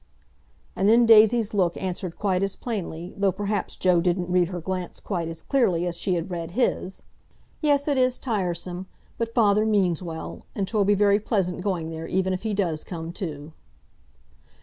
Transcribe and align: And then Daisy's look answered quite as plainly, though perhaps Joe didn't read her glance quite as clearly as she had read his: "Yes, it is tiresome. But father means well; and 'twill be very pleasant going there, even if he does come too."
And 0.75 0.89
then 0.89 1.05
Daisy's 1.05 1.53
look 1.53 1.77
answered 1.77 2.17
quite 2.17 2.41
as 2.41 2.55
plainly, 2.55 3.13
though 3.15 3.31
perhaps 3.31 3.75
Joe 3.75 4.01
didn't 4.01 4.31
read 4.31 4.47
her 4.47 4.59
glance 4.59 4.99
quite 4.99 5.27
as 5.27 5.43
clearly 5.43 5.85
as 5.85 5.95
she 5.95 6.15
had 6.15 6.31
read 6.31 6.53
his: 6.57 7.03
"Yes, 7.61 7.87
it 7.87 7.99
is 7.99 8.17
tiresome. 8.17 8.87
But 9.19 9.35
father 9.35 9.63
means 9.63 10.01
well; 10.01 10.43
and 10.55 10.67
'twill 10.67 10.85
be 10.85 10.95
very 10.95 11.19
pleasant 11.19 11.61
going 11.61 11.91
there, 11.91 12.07
even 12.07 12.33
if 12.33 12.41
he 12.41 12.55
does 12.55 12.83
come 12.83 13.13
too." 13.13 13.53